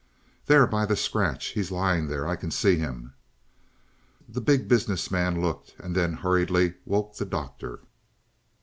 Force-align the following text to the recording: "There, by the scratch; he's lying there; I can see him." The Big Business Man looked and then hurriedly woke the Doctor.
"There, 0.47 0.65
by 0.65 0.87
the 0.87 0.95
scratch; 0.95 1.49
he's 1.49 1.69
lying 1.69 2.07
there; 2.07 2.27
I 2.27 2.35
can 2.35 2.49
see 2.49 2.75
him." 2.75 3.13
The 4.27 4.41
Big 4.41 4.67
Business 4.67 5.11
Man 5.11 5.39
looked 5.39 5.75
and 5.77 5.95
then 5.95 6.13
hurriedly 6.13 6.73
woke 6.87 7.17
the 7.17 7.25
Doctor. 7.25 7.81